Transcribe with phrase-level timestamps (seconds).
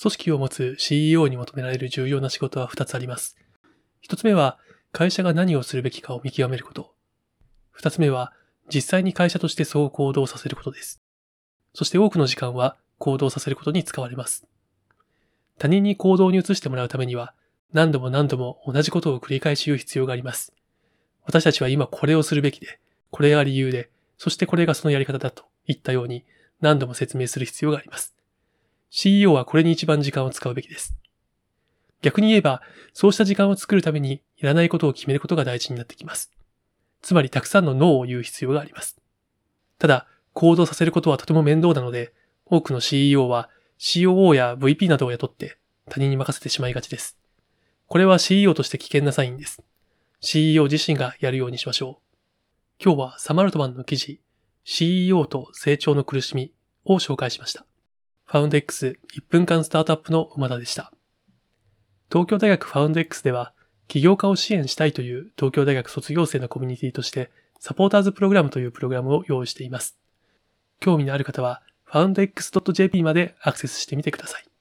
[0.00, 3.36] 組織を持つ CEO に求められる重要な仕事は2つあります。
[4.08, 4.58] 1つ目は、
[4.90, 6.94] 会社が何をするべきかを見極めること。
[7.78, 8.32] 2つ目は、
[8.72, 11.00] 実際に会社としてそう行動させることです。
[11.74, 14.46] そして多くの時間は行動させることに使われます。
[15.58, 17.34] 他人に行動に移してもらうためには、
[17.72, 20.52] 何度も何度も同じことを繰り返し言う必要があります。
[21.24, 22.80] 私たちは今これをするべきで、
[23.10, 26.24] これが理由で、そしてこれがそのやり方だといったように
[26.60, 28.11] 何度も説明する必要があります。
[28.94, 30.94] CEO はこれに一番時間を使うべきです。
[32.02, 32.60] 逆に言えば、
[32.92, 36.30] そうした時間を作るためにいらないことを決めることが大事になってきます。
[37.00, 39.00] つまりたくさんのノーを言う必要があります。
[39.78, 42.12] ただ、行動させることはとても面倒なので、
[42.44, 43.48] 多くの CEO は
[43.78, 45.56] COO や VP などを雇って
[45.88, 47.16] 他人に任せてしまいがちです。
[47.88, 49.62] これは CEO として危険なサインです。
[50.20, 52.82] CEO 自身がやるようにしましょう。
[52.84, 54.20] 今日はサマルトマンの記事、
[54.64, 56.52] CEO と成長の苦しみ
[56.84, 57.64] を紹介しました。
[58.32, 58.96] ファウンド X1
[59.28, 60.90] 分間スタートアップの馬田でした。
[62.10, 63.52] 東京大学ファウンド X では、
[63.88, 69.98] 起業家を支援したいという東京大学卒業生のコミュニティとして、サポーターズプログラムというプログラムを用意しています。
[70.80, 74.51] 興味のある方は、foundx.jp までアクセスしてみてください。